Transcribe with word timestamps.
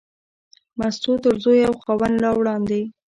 مستو 0.77 1.11
تر 1.23 1.33
زوی 1.43 1.59
او 1.69 1.75
خاوند 1.83 2.15
لا 2.23 2.31
وړاندې. 2.35 2.81